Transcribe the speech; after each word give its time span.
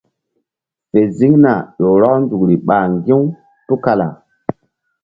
Fe 0.91 1.01
ziŋna 1.17 1.53
ƴo 1.79 1.87
rɔk 2.01 2.15
nzukri 2.21 2.55
ɓa 2.67 2.77
ŋgi̧ 2.93 3.13
u 3.21 3.25
tukala. 3.67 4.07